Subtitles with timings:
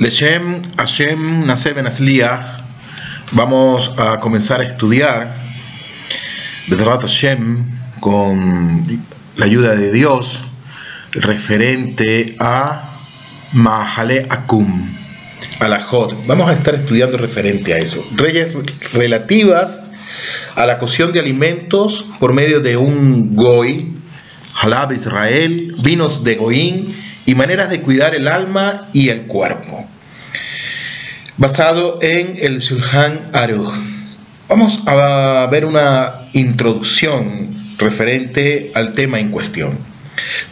[0.00, 2.56] Leshem Hashem Naseben Aslia,
[3.32, 5.36] vamos a comenzar a estudiar
[6.68, 7.66] Bedrat Hashem
[8.00, 9.04] con
[9.36, 10.40] la ayuda de Dios
[11.12, 12.98] referente a
[13.52, 14.96] Mahale Akum,
[15.60, 16.14] a la Jod.
[16.26, 18.02] Vamos a estar estudiando referente a eso.
[18.16, 18.54] Reyes
[18.94, 19.84] relativas
[20.56, 23.99] a la cocción de alimentos por medio de un Goy,
[24.54, 26.94] Halab Israel, vinos de Goín
[27.26, 29.86] y maneras de cuidar el alma y el cuerpo.
[31.36, 33.72] Basado en el Sulhan Aruj.
[34.48, 39.78] Vamos a ver una introducción referente al tema en cuestión.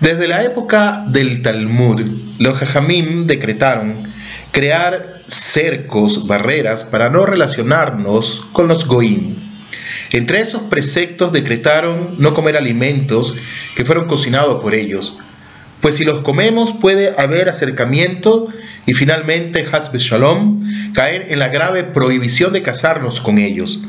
[0.00, 2.00] Desde la época del Talmud,
[2.38, 4.08] los Jajamim decretaron
[4.52, 9.47] crear cercos, barreras, para no relacionarnos con los Goim.
[10.12, 13.34] Entre esos preceptos decretaron no comer alimentos
[13.76, 15.18] que fueron cocinados por ellos,
[15.80, 18.48] pues si los comemos puede haber acercamiento
[18.86, 23.84] y finalmente, Hasbe Shalom, caer en la grave prohibición de casarnos con ellos.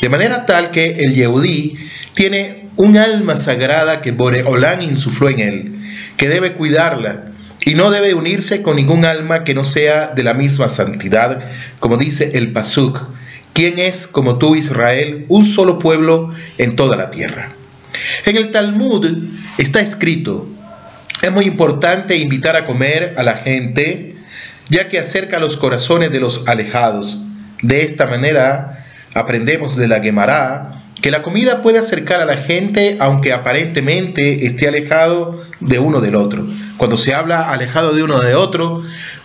[0.00, 1.76] De manera tal que el Yehudí
[2.14, 5.72] tiene un alma sagrada que Boreolán insufló en él,
[6.16, 7.32] que debe cuidarla
[7.64, 11.48] y no debe unirse con ningún alma que no sea de la misma santidad,
[11.80, 13.00] como dice el Pasuk,
[13.54, 17.52] quien es como tú Israel, un solo pueblo en toda la tierra.
[18.26, 20.46] En el Talmud está escrito,
[21.22, 24.16] es muy importante invitar a comer a la gente,
[24.68, 27.18] ya que acerca los corazones de los alejados.
[27.62, 32.96] De esta manera aprendemos de la Gemara que la comida puede acercar a la gente
[32.98, 36.46] aunque aparentemente esté alejado de uno del otro.
[36.76, 38.82] Cuando se habla alejado de uno de otro,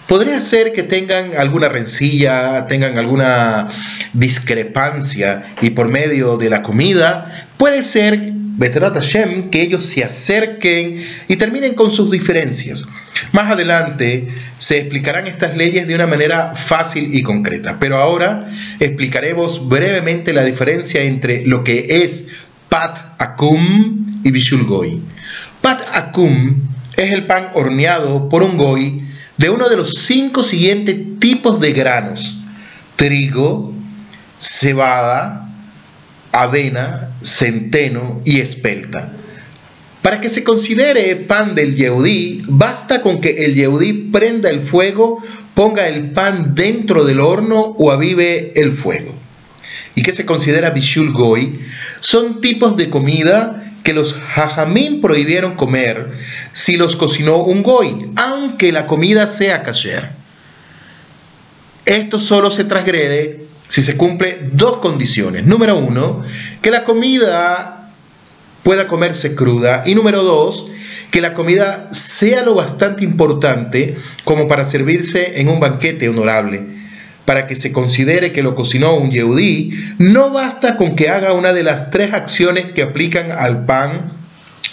[0.09, 3.69] podría ser que tengan alguna rencilla, tengan alguna
[4.11, 11.01] discrepancia y por medio de la comida puede ser Betrat Hashem, que ellos se acerquen
[11.29, 12.85] y terminen con sus diferencias.
[13.31, 18.49] Más adelante se explicarán estas leyes de una manera fácil y concreta, pero ahora
[18.81, 22.29] explicaremos brevemente la diferencia entre lo que es
[22.67, 25.01] Pat Akum y Bishul Goy.
[25.61, 26.63] Pat Akum
[26.97, 28.98] es el pan horneado por un Goy
[29.39, 32.37] de uno de los cinco siguientes tipos de granos:
[32.97, 33.73] trigo,
[34.37, 35.49] cebada,
[36.31, 39.13] avena, centeno y espelta.
[40.01, 45.23] Para que se considere pan del Yehudí, basta con que el Yehudí prenda el fuego,
[45.53, 49.15] ponga el pan dentro del horno o avive el fuego.
[49.95, 51.59] ¿Y que se considera Bishul Goy?
[52.01, 56.11] Son tipos de comida que los hajamim prohibieron comer
[56.51, 60.09] si los cocinó un goy, aunque la comida sea kasher.
[61.85, 65.45] Esto solo se transgrede si se cumple dos condiciones.
[65.45, 66.23] Número uno,
[66.61, 67.91] que la comida
[68.63, 69.83] pueda comerse cruda.
[69.85, 70.67] Y número dos,
[71.11, 76.78] que la comida sea lo bastante importante como para servirse en un banquete honorable.
[77.29, 79.69] Para que se considere que lo cocinó un yehudí,
[79.99, 84.13] no basta con que haga una de las tres acciones que aplican al pan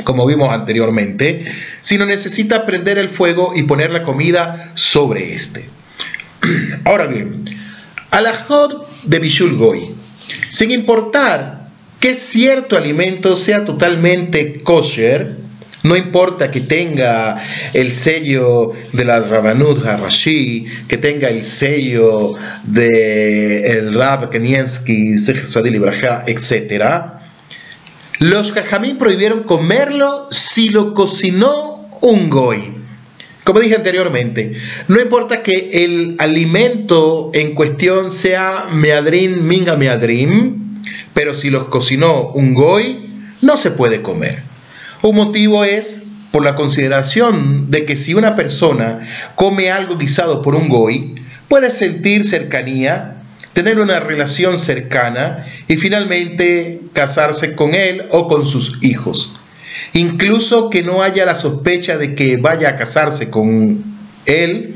[0.05, 1.45] como vimos anteriormente,
[1.83, 5.69] sino necesita prender el fuego y poner la comida sobre este.
[6.84, 7.45] Ahora bien,
[8.11, 9.81] Alajot de Bishul Goy.
[10.49, 11.69] Sin importar
[12.00, 15.37] que cierto alimento sea totalmente kosher,
[15.87, 17.43] no importa que tenga
[17.73, 25.77] el sello de la Rabanut Harashi, que tenga el sello de el Rab Kaniensky, Sadil
[25.77, 27.13] Ibrahá, etc.
[28.19, 32.75] Los jajamín prohibieron comerlo si lo cocinó un goy.
[33.45, 34.55] Como dije anteriormente,
[34.89, 40.83] no importa que el alimento en cuestión sea meadrin minga meadrin,
[41.15, 43.09] pero si los cocinó un goy,
[43.43, 44.46] no se puede comer.
[45.03, 48.99] Un motivo es por la consideración de que si una persona
[49.34, 51.15] come algo guisado por un goy,
[51.49, 58.79] puede sentir cercanía, tener una relación cercana y finalmente casarse con él o con sus
[58.83, 59.34] hijos.
[59.93, 63.83] Incluso que no haya la sospecha de que vaya a casarse con
[64.27, 64.75] él,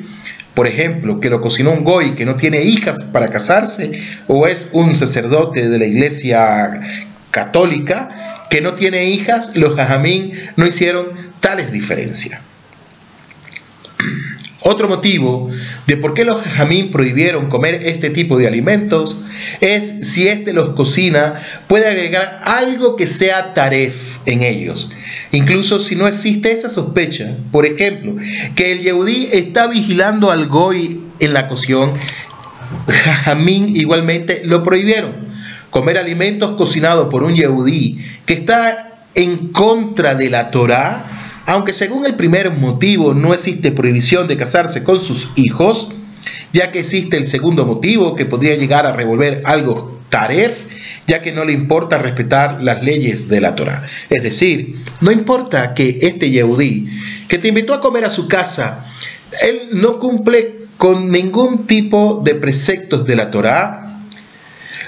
[0.54, 4.68] por ejemplo, que lo cocinó un goy que no tiene hijas para casarse, o es
[4.72, 6.80] un sacerdote de la iglesia
[7.30, 11.06] católica que no tiene hijas, los jajamín no hicieron
[11.40, 12.40] tales diferencias.
[14.62, 15.48] Otro motivo
[15.86, 19.22] de por qué los jamín prohibieron comer este tipo de alimentos
[19.60, 24.90] es si éste los cocina, puede agregar algo que sea taref en ellos.
[25.32, 28.16] Incluso si no existe esa sospecha, por ejemplo,
[28.54, 31.94] que el Yehudí está vigilando al Goy en la cocción,
[32.88, 35.29] Jamín igualmente lo prohibieron.
[35.70, 41.20] Comer alimentos cocinados por un Yehudí que está en contra de la Torá
[41.50, 45.88] aunque según el primer motivo no existe prohibición de casarse con sus hijos,
[46.52, 50.60] ya que existe el segundo motivo que podría llegar a revolver algo taref,
[51.08, 53.82] ya que no le importa respetar las leyes de la Torah.
[54.10, 56.88] Es decir, no importa que este Yehudí,
[57.26, 58.86] que te invitó a comer a su casa,
[59.42, 63.89] él no cumple con ningún tipo de preceptos de la Torah,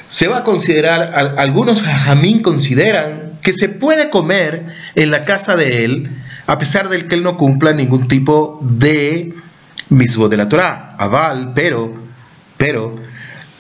[0.08, 5.84] se va a considerar, algunos jamín consideran que se puede comer en la casa de
[5.84, 6.10] él,
[6.46, 9.34] a pesar de que él no cumpla ningún tipo de
[9.93, 11.94] mismo de la Torah, aval, pero,
[12.56, 12.96] pero,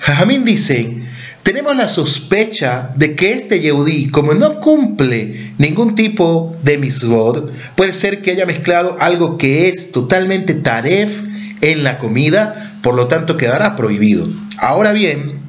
[0.00, 1.02] Jajamín dice,
[1.42, 7.92] tenemos la sospecha de que este Yehudí, como no cumple ningún tipo de misvod, puede
[7.92, 11.22] ser que haya mezclado algo que es totalmente taref
[11.60, 14.28] en la comida, por lo tanto quedará prohibido.
[14.58, 15.41] Ahora bien,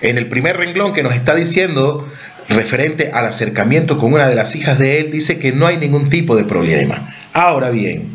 [0.00, 2.08] en el primer renglón que nos está diciendo,
[2.48, 6.08] referente al acercamiento con una de las hijas de él, dice que no hay ningún
[6.08, 7.14] tipo de problema.
[7.32, 8.10] Ahora bien,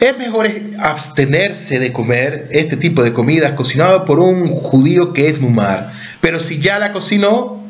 [0.00, 0.48] es mejor
[0.78, 6.40] abstenerse de comer este tipo de comidas cocinado por un judío que es mumar, pero
[6.40, 7.62] si ya la cocinó,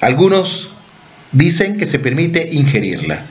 [0.00, 0.70] algunos
[1.32, 3.26] dicen que se permite ingerirla.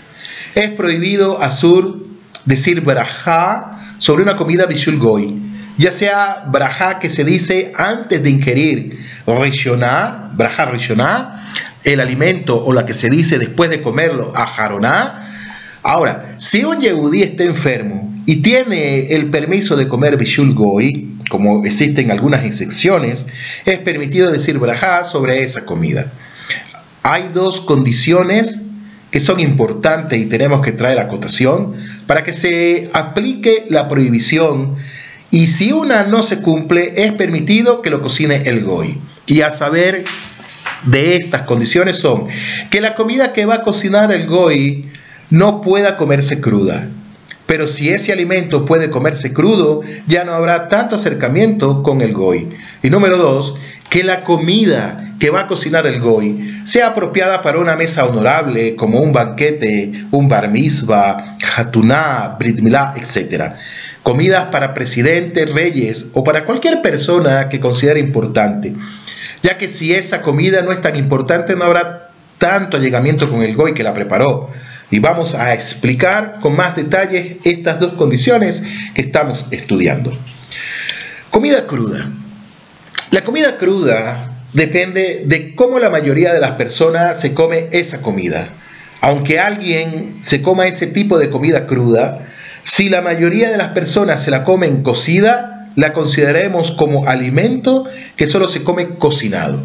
[0.56, 2.06] Es prohibido azur
[2.46, 5.42] decir brajá sobre una comida bishul goy,
[5.78, 11.44] ya sea brajá que se dice antes de ingerir rishoná, brajá rishoná,
[11.84, 15.30] el alimento o la que se dice después de comerlo, ajaroná.
[15.82, 21.66] Ahora, si un yehudí está enfermo y tiene el permiso de comer bishul goy, como
[21.66, 23.28] existen algunas excepciones,
[23.66, 26.12] es permitido decir brajá sobre esa comida.
[27.02, 28.62] Hay dos condiciones
[29.12, 31.74] que son importantes y tenemos que traer a cotación
[32.08, 34.78] para que se aplique la prohibición
[35.34, 39.00] y si una no se cumple, es permitido que lo cocine el goy.
[39.26, 40.04] Y a saber
[40.84, 42.28] de estas condiciones son
[42.70, 44.92] que la comida que va a cocinar el goy
[45.32, 46.88] no pueda comerse cruda.
[47.48, 52.50] Pero si ese alimento puede comerse crudo, ya no habrá tanto acercamiento con el goy.
[52.84, 53.56] Y número dos,
[53.90, 58.76] que la comida que va a cocinar el goy sea apropiada para una mesa honorable,
[58.76, 63.54] como un banquete, un bar mitzvah, hatuná, brit milá, etc
[64.04, 68.74] comidas para presidentes, reyes o para cualquier persona que considere importante,
[69.42, 73.56] ya que si esa comida no es tan importante no habrá tanto allegamiento con el
[73.56, 74.50] goy que la preparó.
[74.92, 78.62] Y vamos a explicar con más detalles estas dos condiciones
[78.94, 80.12] que estamos estudiando.
[81.30, 82.10] Comida cruda.
[83.12, 88.48] La comida cruda depende de cómo la mayoría de las personas se come esa comida.
[89.02, 92.28] Aunque alguien se coma ese tipo de comida cruda,
[92.64, 97.86] si la mayoría de las personas se la comen cocida, la consideraremos como alimento
[98.16, 99.60] que solo se come cocinado.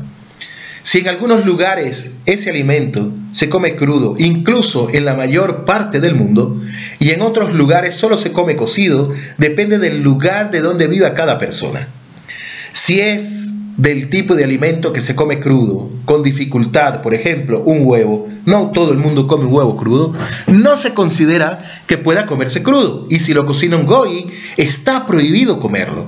[0.82, 6.14] Si en algunos lugares ese alimento se come crudo, incluso en la mayor parte del
[6.14, 6.60] mundo,
[6.98, 11.38] y en otros lugares solo se come cocido, depende del lugar de donde viva cada
[11.38, 11.88] persona.
[12.72, 13.47] Si es
[13.78, 18.72] del tipo de alimento que se come crudo, con dificultad, por ejemplo, un huevo, no
[18.72, 20.14] todo el mundo come un huevo crudo,
[20.48, 23.06] no se considera que pueda comerse crudo.
[23.08, 24.26] Y si lo cocina un goy,
[24.56, 26.06] está prohibido comerlo.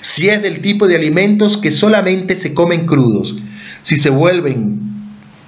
[0.00, 3.36] Si es del tipo de alimentos que solamente se comen crudos,
[3.82, 4.90] si se vuelven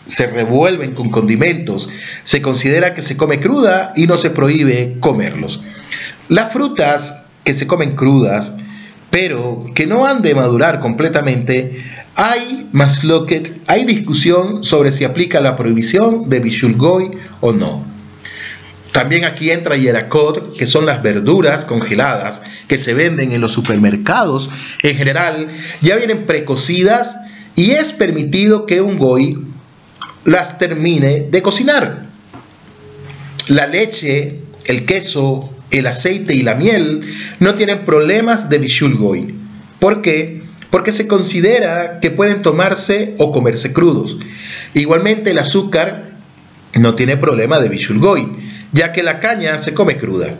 [0.07, 1.89] se revuelven con condimentos,
[2.25, 5.63] se considera que se come cruda y no se prohíbe comerlos.
[6.29, 8.53] Las frutas que se comen crudas,
[9.15, 11.85] pero que no han de madurar completamente,
[12.17, 17.53] hay más lo que hay discusión sobre si aplica la prohibición de Bishul Goy o
[17.53, 17.85] no.
[18.91, 24.51] También aquí entra Yerakot, que son las verduras congeladas que se venden en los supermercados.
[24.83, 25.47] En general,
[25.81, 27.17] ya vienen precocidas
[27.55, 29.47] y es permitido que un goy
[30.25, 32.07] las termine de cocinar.
[33.47, 37.03] La leche, el queso, el aceite y la miel
[37.41, 39.35] no tienen problemas de bishul goy.
[39.79, 40.43] ¿Por qué?
[40.71, 44.17] Porque se considera que pueden tomarse o comerse crudos.
[44.75, 46.13] Igualmente el azúcar
[46.75, 48.37] no tiene problema de bishul goy,
[48.73, 50.39] ya que la caña se come cruda.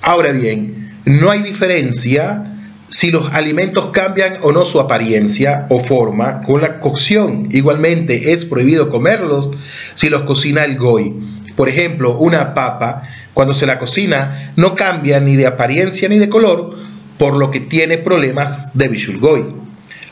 [0.00, 2.50] Ahora bien, no hay diferencia
[2.88, 7.48] si los alimentos cambian o no su apariencia o forma con la cocción.
[7.50, 9.50] Igualmente es prohibido comerlos
[9.94, 11.14] si los cocina el goy.
[11.56, 16.28] Por ejemplo, una papa cuando se la cocina no cambia ni de apariencia ni de
[16.28, 16.74] color,
[17.18, 19.54] por lo que tiene problemas de Bishulgoy.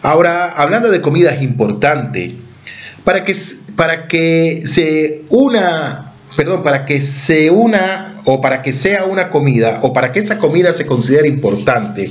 [0.03, 2.33] Ahora, hablando de comidas importantes,
[3.05, 3.35] para que,
[3.77, 9.81] para que se una, perdón, para que se una o para que sea una comida
[9.83, 12.11] o para que esa comida se considere importante,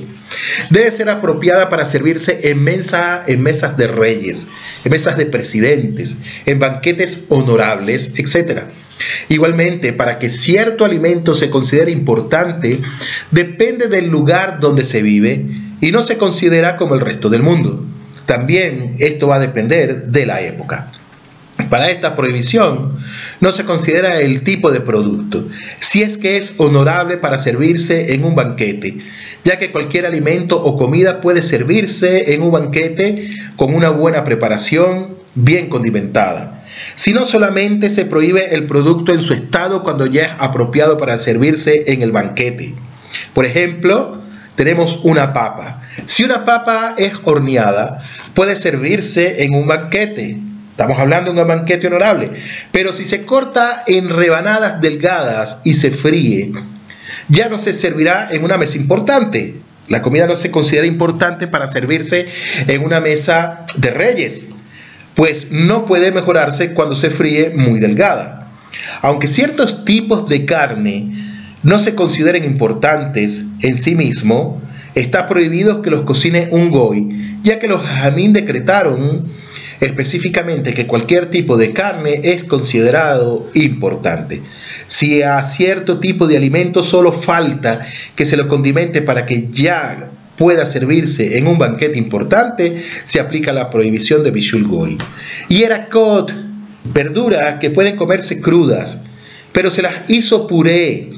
[0.69, 4.47] debe ser apropiada para servirse en, mesa, en mesas de reyes,
[4.83, 8.63] en mesas de presidentes, en banquetes honorables, etc.
[9.29, 12.79] Igualmente, para que cierto alimento se considere importante,
[13.31, 15.45] depende del lugar donde se vive
[15.81, 17.85] y no se considera como el resto del mundo.
[18.25, 20.91] También esto va a depender de la época.
[21.71, 22.97] Para esta prohibición
[23.39, 25.47] no se considera el tipo de producto,
[25.79, 28.97] si es que es honorable para servirse en un banquete,
[29.45, 35.15] ya que cualquier alimento o comida puede servirse en un banquete con una buena preparación,
[35.33, 36.61] bien condimentada.
[36.95, 41.17] Si no solamente se prohíbe el producto en su estado cuando ya es apropiado para
[41.19, 42.75] servirse en el banquete.
[43.33, 44.17] Por ejemplo,
[44.55, 45.81] tenemos una papa.
[46.05, 48.01] Si una papa es horneada,
[48.33, 50.50] puede servirse en un banquete
[50.81, 52.31] Estamos hablando de un banquete honorable.
[52.71, 56.53] Pero si se corta en rebanadas delgadas y se fríe,
[57.29, 59.57] ya no se servirá en una mesa importante.
[59.89, 62.29] La comida no se considera importante para servirse
[62.65, 64.47] en una mesa de reyes,
[65.13, 68.47] pues no puede mejorarse cuando se fríe muy delgada.
[69.03, 74.59] Aunque ciertos tipos de carne no se consideren importantes en sí mismo,
[74.95, 79.29] está prohibido que los cocine un goy, ya que los jamín decretaron
[79.81, 84.41] específicamente que cualquier tipo de carne es considerado importante.
[84.85, 87.85] Si a cierto tipo de alimento solo falta
[88.15, 93.51] que se lo condimente para que ya pueda servirse en un banquete importante, se aplica
[93.51, 94.97] la prohibición de Bishul Goy.
[95.49, 96.31] Y era cod,
[96.83, 99.01] verduras que pueden comerse crudas,
[99.51, 101.11] pero se las hizo puré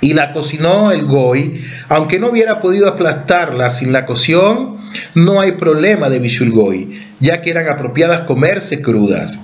[0.00, 4.77] y la cocinó el Goy, aunque no hubiera podido aplastarla sin la cocción,
[5.14, 9.40] no hay problema de Bishul Goy ya que eran apropiadas comerse crudas.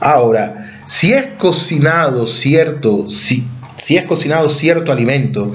[0.00, 5.52] Ahora, si es cocinado cierto, si, si es cocinado cierto alimento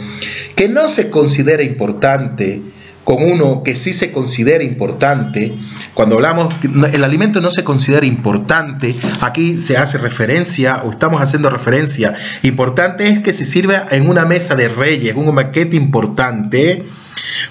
[0.55, 2.61] que no se considera importante,
[3.03, 5.53] con uno que sí se considera importante.
[5.93, 11.49] Cuando hablamos, el alimento no se considera importante, aquí se hace referencia o estamos haciendo
[11.49, 12.15] referencia.
[12.43, 16.85] Importante es que se sirva en una mesa de reyes, un maquete importante,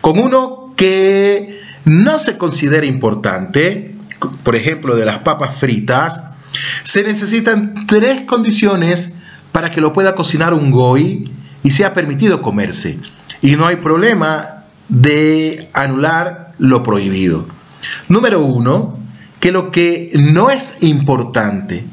[0.01, 3.95] con uno que no se considera importante,
[4.43, 6.25] por ejemplo, de las papas fritas,
[6.83, 9.15] se necesitan tres condiciones
[9.53, 11.31] para que lo pueda cocinar un goy
[11.63, 12.99] y sea permitido comerse.
[13.41, 17.47] Y no hay problema de anular lo prohibido.
[18.09, 18.99] Número uno,
[19.41, 21.85] que lo que no es importante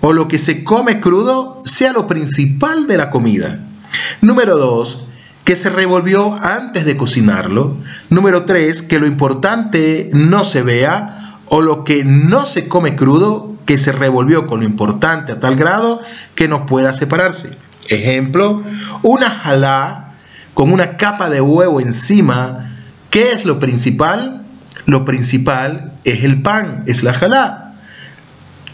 [0.00, 3.60] o lo que se come crudo sea lo principal de la comida.
[4.20, 5.04] Número dos,
[5.48, 7.74] que se revolvió antes de cocinarlo.
[8.10, 13.56] Número tres, que lo importante no se vea o lo que no se come crudo
[13.64, 16.02] que se revolvió con lo importante a tal grado
[16.34, 17.56] que no pueda separarse.
[17.88, 18.62] Ejemplo,
[19.02, 20.16] una jalá
[20.52, 22.76] con una capa de huevo encima.
[23.08, 24.42] ¿Qué es lo principal?
[24.84, 27.72] Lo principal es el pan, es la jalá.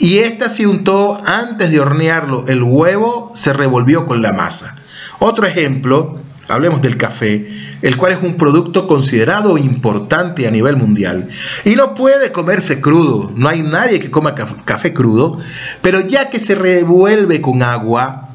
[0.00, 2.46] Y esta se untó antes de hornearlo.
[2.48, 4.74] El huevo se revolvió con la masa.
[5.20, 7.48] Otro ejemplo, hablemos del café,
[7.82, 11.28] el cual es un producto considerado importante a nivel mundial.
[11.64, 15.38] Y no puede comerse crudo, no hay nadie que coma café crudo,
[15.82, 18.28] pero ya que se revuelve con agua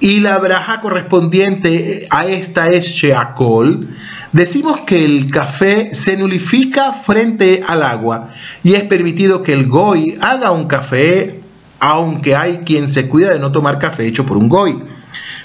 [0.00, 3.88] y la braja correspondiente a esta es sheakol,
[4.32, 10.16] decimos que el café se nulifica frente al agua y es permitido que el goy
[10.20, 11.40] haga un café,
[11.80, 14.82] aunque hay quien se cuida de no tomar café hecho por un goy.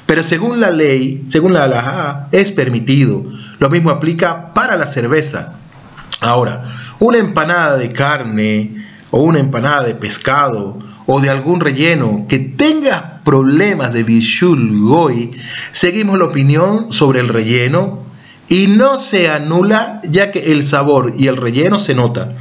[0.05, 3.23] Pero según la ley, según la halajá, es permitido.
[3.59, 5.55] Lo mismo aplica para la cerveza.
[6.19, 12.39] Ahora, una empanada de carne o una empanada de pescado o de algún relleno que
[12.39, 15.31] tenga problemas de bishul goy,
[15.71, 17.99] seguimos la opinión sobre el relleno
[18.47, 22.33] y no se anula ya que el sabor y el relleno se nota.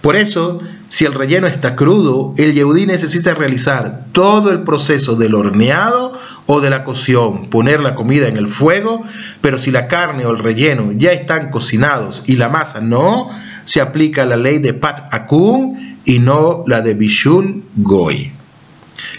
[0.00, 5.34] Por eso, si el relleno está crudo, el yehudí necesita realizar todo el proceso del
[5.34, 6.14] horneado
[6.50, 9.02] o de la cocción, poner la comida en el fuego,
[9.42, 13.28] pero si la carne o el relleno ya están cocinados y la masa no,
[13.66, 18.32] se aplica la ley de Pat Akun y no la de Bishul Goy.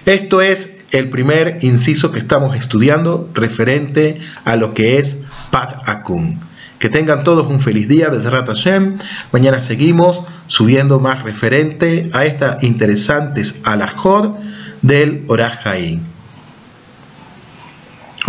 [0.07, 5.21] Esto es el primer inciso que estamos estudiando referente a lo que es
[5.51, 6.39] Pat Akun.
[6.79, 8.97] Que tengan todos un feliz día, Bezrat Hashem.
[9.31, 14.35] Mañana seguimos subiendo más referente a estas interesantes alajot
[14.81, 16.01] del Orahaim.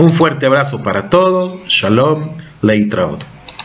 [0.00, 1.60] Un fuerte abrazo para todos.
[1.68, 2.30] Shalom,
[2.62, 3.22] Leitraut.